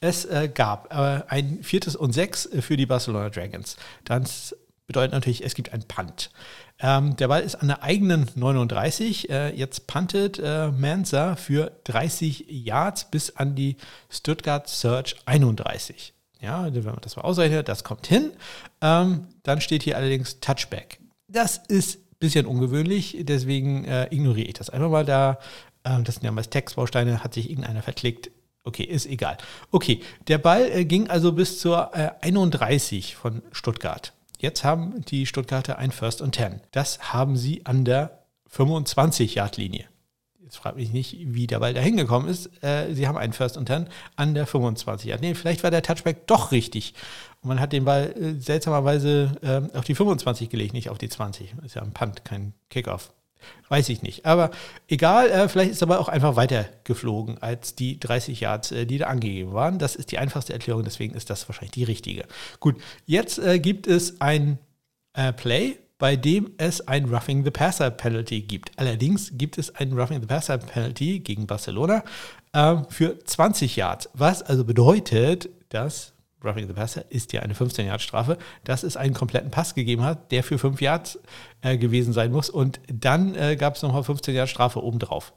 [0.02, 3.78] es gab ein viertes und sechs für die Barcelona Dragons.
[4.04, 4.54] Das
[4.90, 6.32] bedeutet natürlich, es gibt ein Punt.
[6.80, 9.30] Ähm, der Ball ist an der eigenen 39.
[9.30, 13.78] Äh, jetzt puntet äh, Mansa für 30 Yards bis an die
[14.10, 16.16] Stuttgart Search 31.
[16.42, 18.32] Ja, wenn man das mal ausrechnet, das kommt hin.
[18.82, 21.00] Ähm, dann steht hier allerdings Touchback.
[21.28, 25.38] Das ist ein bisschen ungewöhnlich, deswegen äh, ignoriere ich das einfach mal da.
[25.84, 28.32] Ähm, das sind ja meist Textbausteine, hat sich irgendeiner verklickt.
[28.64, 29.38] Okay, ist egal.
[29.70, 34.14] Okay, der Ball äh, ging also bis zur 31 äh, von Stuttgart.
[34.42, 36.62] Jetzt haben die Stuttgarter ein First und Ten.
[36.72, 39.86] Das haben sie an der 25-Yard-Linie.
[40.42, 42.50] Jetzt fragt mich nicht, wie der Ball da hingekommen ist.
[42.64, 45.22] Äh, sie haben einen First und Ten an der 25 Yard.
[45.22, 46.94] Nee, vielleicht war der Touchback doch richtig.
[47.42, 51.10] Und man hat den Ball äh, seltsamerweise äh, auf die 25 gelegt, nicht auf die
[51.10, 51.56] 20.
[51.66, 53.12] Ist ja ein Punt, kein Kickoff.
[53.70, 54.26] Weiß ich nicht.
[54.26, 54.52] Aber
[54.88, 58.86] egal, äh, vielleicht ist er aber auch einfach weiter geflogen als die 30 Yards, äh,
[58.86, 59.80] die da angegeben waren.
[59.80, 62.26] Das ist die einfachste Erklärung, deswegen ist das wahrscheinlich die richtige.
[62.60, 62.76] Gut,
[63.06, 64.58] jetzt äh, gibt es ein
[65.14, 68.72] äh, Play, bei dem es ein Roughing the Passer Penalty gibt.
[68.78, 72.04] Allerdings gibt es ein Roughing the Passer Penalty gegen Barcelona
[72.54, 78.38] äh, für 20 Yards, was also bedeutet, dass Roughing the Passer ist ja eine 15-Yard-Strafe,
[78.64, 81.20] dass es einen kompletten Pass gegeben hat, der für 5 Yards
[81.62, 82.50] äh, gewesen sein muss.
[82.50, 85.34] Und dann äh, gab es nochmal 15-Yard-Strafe obendrauf.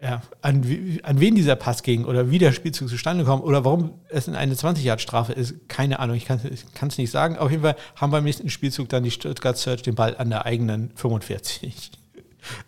[0.00, 0.62] Ja, an,
[1.04, 4.34] an wen dieser Pass ging oder wie der Spielzug zustande kommt oder warum es in
[4.34, 7.38] eine 20-Yard-Strafe ist, keine Ahnung, ich kann es nicht sagen.
[7.38, 10.44] Auf jeden Fall haben beim nächsten Spielzug dann die Stuttgart Search den Ball an der
[10.44, 11.92] eigenen 45.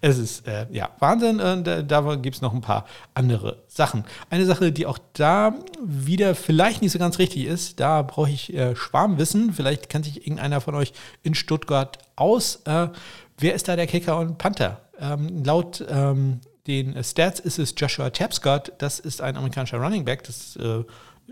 [0.01, 1.41] es ist äh, ja Wahnsinn.
[1.41, 4.05] Äh, da gibt es noch ein paar andere Sachen.
[4.31, 8.55] Eine Sache, die auch da wieder vielleicht nicht so ganz richtig ist, da brauche ich
[8.55, 9.53] äh, Schwarmwissen.
[9.53, 12.63] Vielleicht kennt sich irgendeiner von euch in Stuttgart aus.
[12.65, 12.89] Äh,
[13.39, 14.81] wer ist da der Kicker und Panther?
[15.01, 18.73] Ähm, laut ähm, den Stats ist es Joshua Tapscott.
[18.79, 20.25] Das ist ein amerikanischer Running Back.
[20.25, 20.85] Das äh,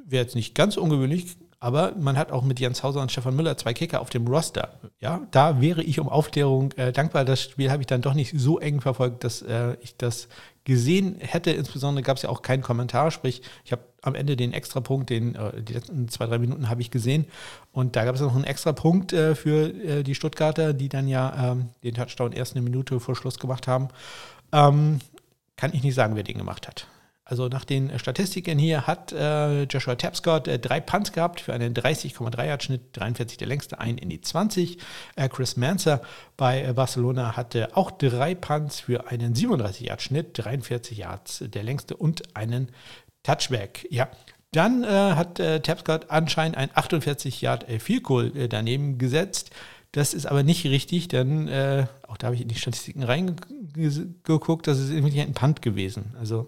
[0.05, 3.57] wäre jetzt nicht ganz ungewöhnlich aber man hat auch mit Jens Hauser und Stefan Müller
[3.57, 4.79] zwei Kicker auf dem Roster.
[5.01, 7.25] Ja, da wäre ich um Aufklärung äh, dankbar.
[7.25, 10.29] Das Spiel habe ich dann doch nicht so eng verfolgt, dass äh, ich das
[10.65, 11.53] gesehen hätte.
[11.53, 15.35] Insbesondere gab es ja auch keinen Kommentar, sprich, ich habe am Ende den Extrapunkt, den
[15.35, 17.27] äh, die letzten zwei, drei Minuten habe ich gesehen.
[17.73, 21.53] Und da gab es noch einen Extrapunkt äh, für äh, die Stuttgarter, die dann ja
[21.53, 23.89] ähm, den Touchdown erst eine Minute vor Schluss gemacht haben.
[24.53, 24.99] Ähm,
[25.57, 26.87] kann ich nicht sagen, wer den gemacht hat.
[27.29, 31.75] Also nach den Statistiken hier hat äh, Joshua Tapscott äh, drei Punts gehabt für einen
[31.75, 34.79] 30,3 Yard Schnitt, 43 der längste, ein in die 20.
[35.17, 36.03] Äh, Chris Manser
[36.37, 41.65] bei äh, Barcelona hatte auch drei Punts für einen 37 Yard Schnitt, 43 Yards der
[41.65, 42.71] längste und einen
[43.25, 43.89] Touchback.
[43.91, 44.09] Ja,
[44.53, 49.51] dann äh, hat äh, Tapscott anscheinend ein 48 Yard äh, Field Goal äh, daneben gesetzt.
[49.91, 54.69] Das ist aber nicht richtig, denn äh, auch da habe ich in die Statistiken reingeguckt,
[54.69, 56.15] das ist irgendwie ein Punt gewesen.
[56.21, 56.47] Also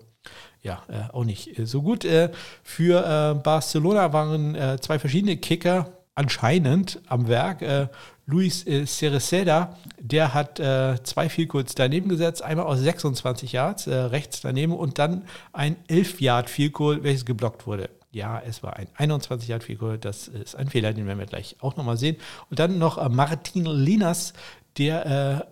[0.62, 2.05] ja, äh, auch nicht äh, so gut.
[2.05, 2.31] Äh,
[2.62, 7.62] für äh, Barcelona waren äh, zwei verschiedene Kicker anscheinend am Werk.
[7.62, 7.88] Äh,
[8.27, 14.77] Luis Cereceda, der hat zwei viel kurz daneben gesetzt, einmal aus 26 Yards rechts daneben
[14.77, 17.88] und dann ein 11 Yard Goal, welches geblockt wurde.
[18.11, 21.57] Ja, es war ein 21 Yard Goal, das ist ein Fehler, den werden wir gleich
[21.61, 22.19] auch nochmal sehen.
[22.51, 24.35] Und dann noch Martin Linas,
[24.77, 25.47] der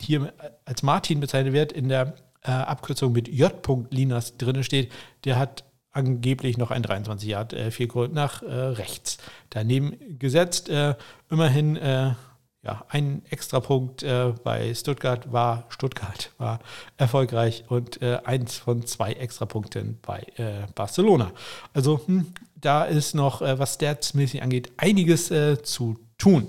[0.00, 0.32] hier
[0.64, 3.52] als Martin bezeichnet wird in der äh, Abkürzung mit J.
[3.90, 4.90] Linas drin steht,
[5.24, 9.18] der hat angeblich noch ein 23 Yard äh, viel Gold nach äh, rechts
[9.50, 10.68] daneben gesetzt.
[10.68, 10.94] Äh,
[11.30, 12.14] immerhin äh,
[12.62, 16.60] ja, ein Extrapunkt äh, bei Stuttgart war Stuttgart war
[16.96, 20.26] erfolgreich und äh, eins von zwei Extrapunkten bei
[20.74, 21.32] Barcelona.
[21.72, 26.48] Also hm, da ist noch, was statsmäßig angeht, einiges zu tun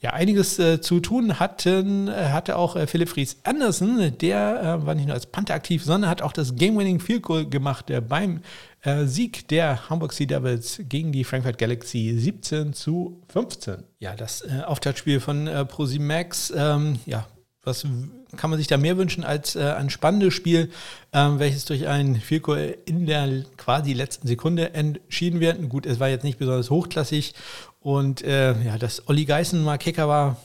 [0.00, 4.16] ja, einiges äh, zu tun hatten, äh, hatte auch äh, Philipp Fries Andersen.
[4.18, 7.46] Der äh, war nicht nur als Panther aktiv, sondern hat auch das Game-Winning Field Goal
[7.46, 8.40] gemacht äh, beim
[9.04, 13.82] Sieg der Hamburg Sea Devils gegen die Frankfurt Galaxy 17 zu 15.
[13.98, 17.26] Ja, das Auftaktspiel von äh, ProSimax, ähm, ja,
[17.62, 17.84] was
[18.36, 20.70] kann man sich da mehr wünschen als äh, ein spannendes Spiel,
[21.12, 25.68] ähm, welches durch ein Vielko in der quasi letzten Sekunde entschieden wird.
[25.68, 27.34] Gut, es war jetzt nicht besonders hochklassig
[27.80, 30.36] und äh, ja, dass Olli Geißen mal Kicker war,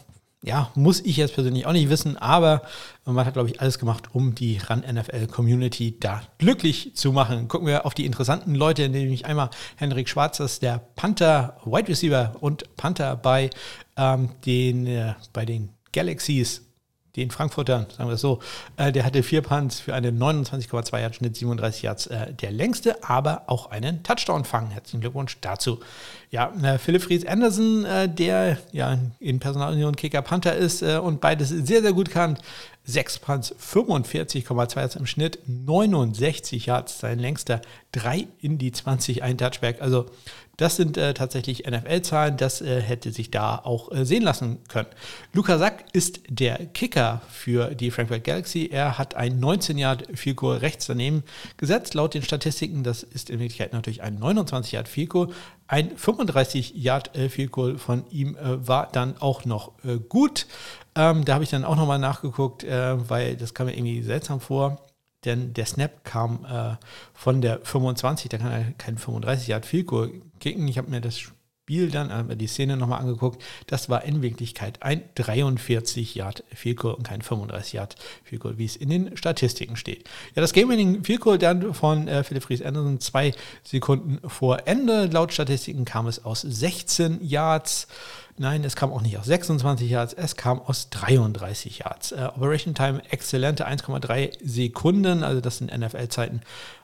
[0.45, 2.61] ja, muss ich jetzt persönlich auch nicht wissen, aber
[3.03, 7.47] man hat, glaube ich, alles gemacht, um die RAN-NFL-Community da glücklich zu machen.
[7.47, 12.75] Gucken wir auf die interessanten Leute, nämlich einmal Henrik Schwarzers, der Panther, Wide Receiver und
[12.77, 13.49] Panther bei,
[13.97, 16.64] ähm, den, äh, bei den Galaxies
[17.15, 18.39] den Frankfurter, sagen wir es so,
[18.77, 23.03] äh, der hatte vier Punts für einen 29,2 Yard Schnitt, 37 Yards, äh, der längste,
[23.03, 24.71] aber auch einen Touchdown fangen.
[24.71, 25.79] Herzlichen Glückwunsch dazu.
[26.31, 31.21] Ja, äh, Philipp Fries Anderson, äh, der ja in Personalunion Kicker Panther ist äh, und
[31.21, 32.37] beides sehr, sehr gut kann.
[32.85, 37.61] 6 Punts, 45,2 Yards im Schnitt, 69 Yards sein längster,
[37.93, 39.81] 3 in die 20, ein Touchback.
[39.81, 40.05] Also
[40.57, 44.87] das sind äh, tatsächlich NFL-Zahlen, das äh, hätte sich da auch äh, sehen lassen können.
[45.33, 48.69] Luca Sack ist der Kicker für die Frankfurt Galaxy.
[48.71, 51.23] Er hat ein 19 Yard Field Goal rechts daneben
[51.57, 51.93] gesetzt.
[51.93, 55.29] Laut den Statistiken, das ist in Wirklichkeit natürlich ein 29 Yard Field Goal.
[55.67, 60.47] Ein 35 Yard äh, Field Goal von ihm äh, war dann auch noch äh, gut.
[60.95, 64.79] Ähm, da habe ich dann auch nochmal nachgeguckt, weil das kam mir irgendwie seltsam vor
[65.25, 66.75] denn der Snap kam äh,
[67.13, 70.67] von der 25, da kann er kein 35 Yard Field Goal kicken.
[70.67, 73.43] Ich habe mir das Spiel dann, äh, die Szene nochmal angeguckt.
[73.67, 78.57] Das war in Wirklichkeit ein 43 Yard Field Goal und kein 35 Yard Field Goal,
[78.57, 80.07] wie es in den Statistiken steht.
[80.35, 84.67] Ja, das Game Winning Field Goal dann von äh, Philipp Fries Anderson zwei Sekunden vor
[84.67, 85.07] Ende.
[85.07, 87.87] Laut Statistiken kam es aus 16 Yards.
[88.37, 92.11] Nein, es kam auch nicht aus 26 Yards, es kam aus 33 Yards.
[92.11, 96.41] Äh, Operation Time exzellente 1,3 Sekunden, also das sind NFL-Zeiten.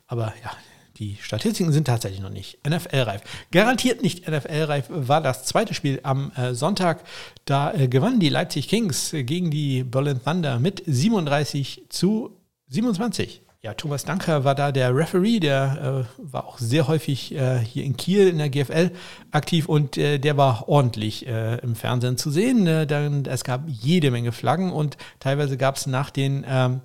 [0.07, 0.51] Aber ja,
[0.97, 3.21] die Statistiken sind tatsächlich noch nicht NFL-reif.
[3.51, 7.03] Garantiert nicht NFL-reif war das zweite Spiel am äh, Sonntag.
[7.43, 12.37] Da äh, gewannen die Leipzig Kings gegen die Berlin Thunder mit 37 zu
[12.67, 13.41] 27.
[13.63, 17.83] Ja, Thomas Danker war da der Referee, der äh, war auch sehr häufig äh, hier
[17.83, 18.89] in Kiel in der GFL
[19.29, 22.65] aktiv und äh, der war ordentlich äh, im Fernsehen zu sehen.
[22.65, 26.81] Äh, dann, es gab jede Menge Flaggen und teilweise gab es nach den ähm,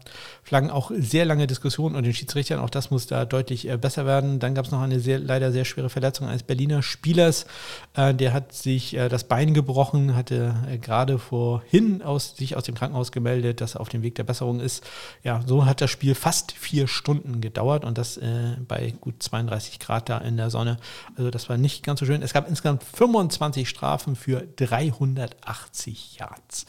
[0.47, 2.61] Flaggen auch sehr lange Diskussionen und den Schiedsrichtern.
[2.61, 4.39] Auch das muss da deutlich äh, besser werden.
[4.39, 7.47] Dann gab es noch eine sehr, leider sehr schwere Verletzung eines Berliner Spielers.
[7.95, 12.77] Äh, der hat sich äh, das Bein gebrochen, hatte gerade vorhin aus, sich aus dem
[12.77, 14.85] Krankenhaus gemeldet, dass er auf dem Weg der Besserung ist.
[15.25, 18.21] Ja, so hat das Spiel fast vier Stunden gedauert und das
[18.69, 20.77] bei gut 32 Grad da in der Sonne.
[21.17, 22.23] Also das war nicht ganz so schön.
[22.23, 26.67] Es gab insgesamt 25 Strafen für 380 Yards.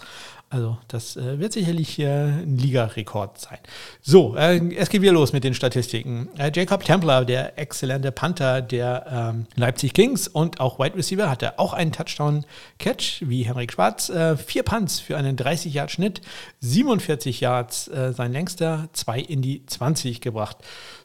[0.50, 3.58] Also das äh, wird sicherlich äh, ein Ligarekord sein.
[4.02, 6.30] So, äh, es geht wieder los mit den Statistiken.
[6.38, 11.60] Äh, Jacob Templer, der exzellente Panther der ähm, Leipzig Kings und auch Wide Receiver, hatte
[11.60, 14.08] auch einen Touchdown-Catch wie Henrik Schwarz.
[14.08, 16.22] Äh, vier Punts für einen 30-Yard-Schnitt,
[16.62, 20.58] 47 Yards äh, sein längster, zwei in die 20 gebracht.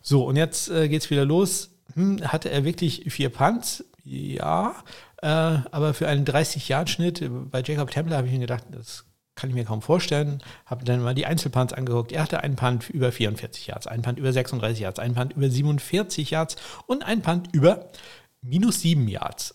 [0.03, 1.71] So, und jetzt äh, es wieder los.
[1.95, 3.85] Hm, hatte er wirklich vier Punts?
[4.05, 4.75] Ja,
[5.25, 9.65] aber für einen 30-Yard-Schnitt bei Jacob Templer habe ich mir gedacht, das kann ich mir
[9.65, 10.43] kaum vorstellen.
[10.67, 12.13] Habe dann mal die Einzelpunts angeguckt.
[12.13, 15.49] Er hatte einen Punt über 44 Yards, einen Punt über 36 Yards, einen Punt über
[15.49, 17.87] 47 Yards und einen Punt über
[18.43, 19.55] minus 7 Yards.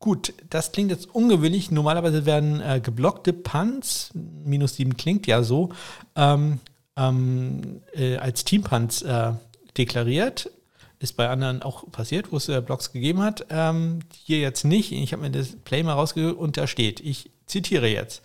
[0.00, 1.70] Gut, das klingt jetzt ungewöhnlich.
[1.70, 5.70] Normalerweise werden äh, geblockte Punts, minus 7 klingt ja so,
[6.16, 6.58] ähm,
[6.96, 9.32] ähm, äh, als Teampunts äh,
[9.76, 10.50] deklariert.
[10.98, 13.46] Ist bei anderen auch passiert, wo es äh, Blocks gegeben hat.
[13.50, 14.90] Ähm, hier jetzt nicht.
[14.92, 18.22] Ich habe mir das Play mal rausgehört und da steht, ich zitiere jetzt.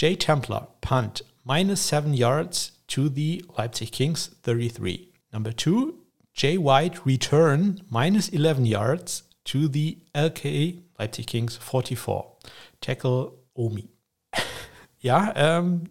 [0.00, 5.12] Jay Templar, punt, minus seven yards to the Leipzig Kings, 33.
[5.30, 5.98] Number two,
[6.32, 12.24] Jay White, return, minus 11 yards to the LK Leipzig Kings, 44.
[12.80, 13.90] Tackle Omi.
[15.00, 15.84] ja, ähm,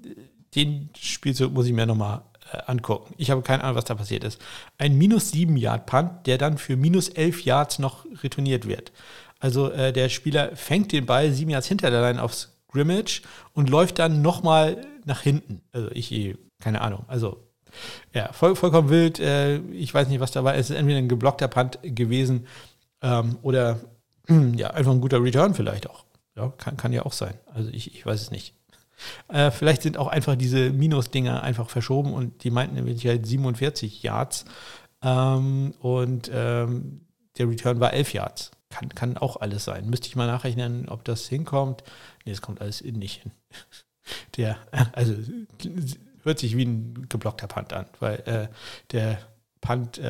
[0.55, 3.13] den Spielzug muss ich mir nochmal äh, angucken.
[3.19, 4.41] Ich habe keine Ahnung, was da passiert ist.
[4.79, 8.91] Ein minus 7 Yard Punt, der dann für minus 11 Yards noch retourniert wird.
[9.39, 13.21] Also äh, der Spieler fängt den Ball 7 Yards hinter der Line aufs Grimmage
[13.53, 15.61] und läuft dann nochmal nach hinten.
[15.71, 17.05] Also ich, keine Ahnung.
[17.07, 17.43] Also
[18.13, 19.19] ja, voll, vollkommen wild.
[19.19, 20.55] Äh, ich weiß nicht, was da war.
[20.55, 22.47] Es ist entweder ein geblockter Punt gewesen
[23.01, 23.79] ähm, oder
[24.55, 26.05] ja, einfach ein guter Return vielleicht auch.
[26.35, 27.33] Ja, kann, kann ja auch sein.
[27.53, 28.53] Also ich, ich weiß es nicht.
[29.29, 34.03] Äh, vielleicht sind auch einfach diese Minus-Dinger einfach verschoben und die meinten nämlich halt 47
[34.03, 34.45] Yards
[35.01, 37.01] ähm, und ähm,
[37.37, 38.51] der Return war 11 Yards.
[38.69, 39.89] Kann, kann auch alles sein.
[39.89, 41.83] Müsste ich mal nachrechnen, ob das hinkommt.
[42.25, 43.31] Nee, es kommt alles nicht hin.
[44.37, 44.57] Der,
[44.93, 45.15] also
[46.23, 48.47] hört sich wie ein geblockter Punt an, weil äh,
[48.91, 49.19] der
[49.61, 50.01] Punt, äh,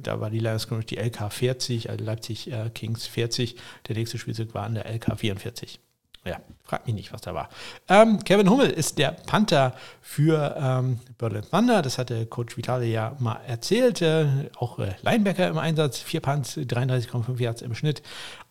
[0.00, 3.56] da war die Lions die LK 40, also Leipzig äh, Kings 40.
[3.88, 5.80] Der nächste Spielzug war an der LK 44.
[6.24, 7.48] Ja, frag mich nicht, was da war.
[7.88, 11.80] Ähm, Kevin Hummel ist der Panther für ähm, Berlin Thunder.
[11.80, 14.02] Das hatte Coach Vitale ja mal erzählt.
[14.02, 14.26] Äh,
[14.58, 15.98] auch äh, Linebacker im Einsatz.
[15.98, 18.02] Vier Punts, 33,5 Yards im Schnitt.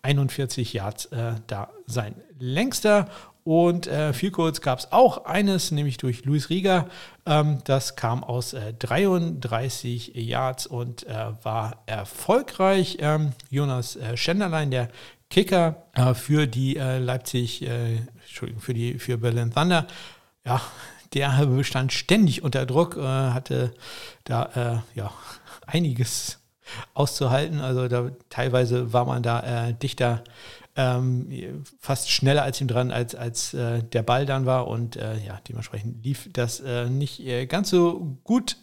[0.01, 3.07] 41 Yards äh, da sein längster.
[3.43, 6.87] Und äh, viel kurz gab es auch eines, nämlich durch Luis Rieger.
[7.25, 12.97] Ähm, das kam aus äh, 33 Yards und äh, war erfolgreich.
[12.99, 14.89] Ähm, Jonas äh, Schenderlein, der
[15.29, 19.85] Kicker äh, für die äh, Leipzig, äh, Entschuldigung, für die für Berlin Thunder.
[20.45, 20.61] Ja,
[21.13, 23.73] der stand ständig unter Druck, äh, hatte
[24.23, 25.13] da äh, ja
[25.67, 26.39] einiges
[26.93, 27.61] auszuhalten.
[27.61, 30.23] Also da teilweise war man da äh, dichter,
[30.75, 34.67] ähm, fast schneller als ihm dran, als, als der Ball dann war.
[34.67, 38.57] Und ja, dementsprechend lief das nicht ganz so gut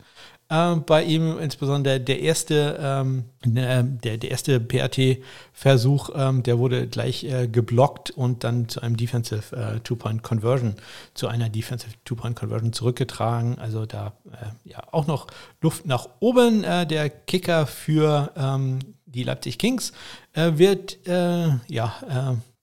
[0.49, 6.87] äh, bei ihm, insbesondere der erste, ähm, ne, der, der erste PAT-Versuch, ähm, der wurde
[6.87, 10.75] gleich äh, geblockt und dann zu einem Defensive äh, Two-Point-Conversion,
[11.15, 13.59] zu einer Defensive Two-Point-Conversion zurückgetragen.
[13.59, 15.27] Also da äh, ja auch noch
[15.61, 16.63] Luft nach oben.
[16.65, 19.93] Äh, der Kicker für ähm, die Leipzig Kings
[20.35, 21.95] äh, wird ja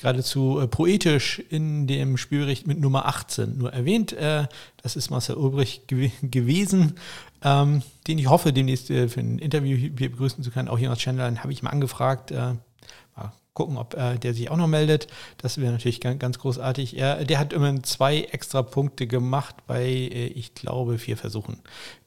[0.03, 4.13] geradezu poetisch in dem Spielbericht mit Nummer 18 nur erwähnt.
[4.13, 6.95] das ist Marcel Ulbrich gew gewesen
[7.43, 10.69] ähm, den ich hoffe, demnächst äh, für ein Interview begrüßen zu können.
[10.69, 12.31] Auch Jonas Chandler habe ich mal angefragt.
[12.31, 12.55] Äh,
[13.15, 15.07] mal gucken, ob äh, der sich auch noch meldet.
[15.37, 16.97] Das wäre natürlich ganz, ganz großartig.
[16.97, 21.59] Er, der hat immerhin zwei extra Punkte gemacht bei, äh, ich glaube, vier Versuchen,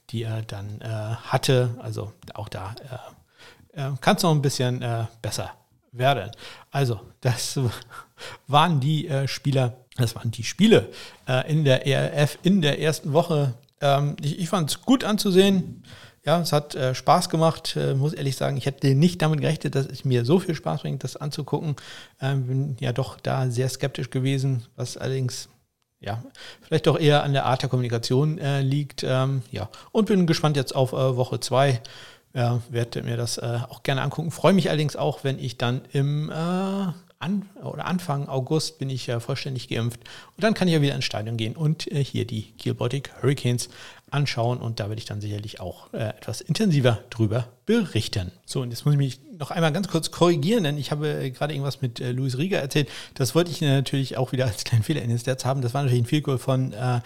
[0.09, 1.75] die er dann äh, hatte.
[1.79, 2.75] Also auch da
[3.73, 4.83] äh, kann es noch ein bisschen
[5.21, 5.51] besser
[5.97, 6.31] werden.
[6.71, 7.59] Also, das
[8.47, 10.89] waren die Spieler, das waren die Spiele
[11.47, 15.83] in der ERF in der ersten Woche ähm, ich, ich fand es gut anzusehen.
[16.25, 18.57] Ja, es hat äh, Spaß gemacht, äh, muss ehrlich sagen.
[18.57, 21.75] Ich hätte nicht damit gerechnet, dass es mir so viel Spaß bringt, das anzugucken.
[22.19, 25.47] Ähm, bin ja doch da sehr skeptisch gewesen, was allerdings
[25.99, 26.21] ja,
[26.61, 29.03] vielleicht doch eher an der Art der Kommunikation äh, liegt.
[29.03, 31.81] Ähm, ja, und bin gespannt jetzt auf äh, Woche 2.
[32.37, 34.29] Ja, werde mir das äh, auch gerne angucken.
[34.29, 39.07] Freue mich allerdings auch, wenn ich dann im äh, an, oder Anfang August bin ich
[39.07, 40.01] ja vollständig geimpft
[40.35, 43.69] und dann kann ich ja wieder ins Stadion gehen und äh, hier die Kiel Hurricanes
[44.09, 48.31] anschauen und da werde ich dann sicherlich auch äh, etwas intensiver drüber berichten.
[48.45, 51.29] So, und jetzt muss ich mich noch einmal ganz kurz korrigieren, denn ich habe äh,
[51.31, 52.89] gerade irgendwas mit äh, Luis Rieger erzählt.
[53.15, 55.61] Das wollte ich natürlich auch wieder als kleinen Fehler in den Stats haben.
[55.61, 57.01] Das war natürlich ein Vielkohl von äh,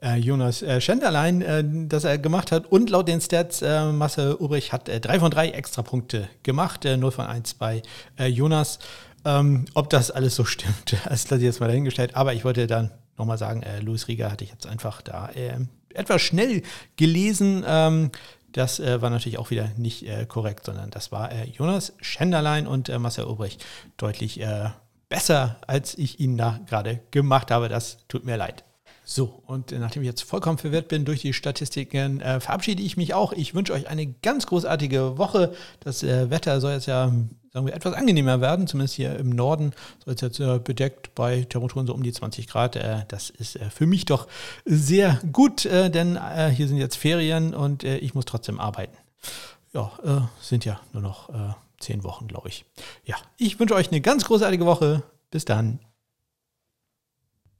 [0.00, 2.66] äh, Jonas Schenderlein, äh, das er gemacht hat.
[2.66, 7.10] Und laut den Stats, Masse Ulrich hat äh, drei von drei Extrapunkte gemacht, äh, 0
[7.10, 7.82] von 1 bei
[8.18, 8.78] Jonas.
[9.24, 12.14] Ähm, ob das alles so stimmt, das lasse ich jetzt mal dahingestellt.
[12.14, 15.58] Aber ich wollte dann nochmal sagen, Luis Rieger hatte ich jetzt einfach da äh,
[15.94, 16.62] etwas schnell
[16.96, 17.64] gelesen.
[17.66, 18.10] Ähm,
[18.52, 22.66] das äh, war natürlich auch wieder nicht äh, korrekt, sondern das war äh, Jonas Schenderlein
[22.66, 23.58] und äh, Marcel Ulbrich
[23.96, 24.70] deutlich äh,
[25.08, 27.68] besser, als ich ihn da gerade gemacht habe.
[27.68, 28.64] Das tut mir leid.
[29.06, 33.12] So, und nachdem ich jetzt vollkommen verwirrt bin durch die Statistiken, äh, verabschiede ich mich
[33.12, 33.32] auch.
[33.32, 35.52] Ich wünsche euch eine ganz großartige Woche.
[35.80, 37.12] Das äh, Wetter soll jetzt ja,
[37.54, 38.66] sagen wir, etwas angenehmer werden.
[38.66, 39.72] Zumindest hier im Norden
[40.04, 42.76] soll es jetzt äh, bedeckt bei Temperaturen so um die 20 Grad.
[42.76, 44.26] Äh, das ist äh, für mich doch
[44.64, 46.18] sehr gut, äh, denn
[46.50, 48.96] hier sind jetzt Ferien und ich muss trotzdem arbeiten.
[49.72, 49.92] Ja,
[50.40, 51.30] sind ja nur noch
[51.78, 52.64] zehn Wochen, glaube ich.
[53.04, 55.02] Ja, ich wünsche euch eine ganz großartige Woche.
[55.30, 55.78] Bis dann.